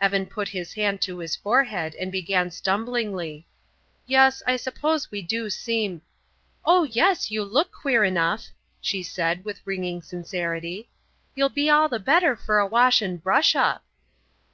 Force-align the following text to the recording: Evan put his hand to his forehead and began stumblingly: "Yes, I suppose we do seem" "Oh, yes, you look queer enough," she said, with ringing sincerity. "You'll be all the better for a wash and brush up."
Evan 0.00 0.24
put 0.24 0.48
his 0.48 0.72
hand 0.72 1.02
to 1.02 1.18
his 1.18 1.36
forehead 1.36 1.94
and 1.96 2.10
began 2.10 2.50
stumblingly: 2.50 3.46
"Yes, 4.06 4.42
I 4.46 4.56
suppose 4.56 5.10
we 5.10 5.20
do 5.20 5.50
seem" 5.50 6.00
"Oh, 6.64 6.84
yes, 6.84 7.30
you 7.30 7.44
look 7.44 7.70
queer 7.70 8.02
enough," 8.02 8.46
she 8.80 9.02
said, 9.02 9.44
with 9.44 9.60
ringing 9.66 10.00
sincerity. 10.00 10.88
"You'll 11.34 11.50
be 11.50 11.68
all 11.68 11.90
the 11.90 12.00
better 12.00 12.34
for 12.34 12.58
a 12.58 12.66
wash 12.66 13.02
and 13.02 13.22
brush 13.22 13.54
up." 13.54 13.84